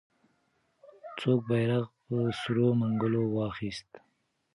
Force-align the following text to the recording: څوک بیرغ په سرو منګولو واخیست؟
څوک 1.19 1.39
بیرغ 1.47 1.83
په 2.07 2.17
سرو 2.39 2.67
منګولو 2.79 3.21
واخیست؟ 3.29 3.89